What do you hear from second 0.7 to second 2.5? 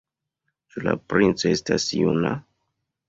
Ĉu la princo estas juna?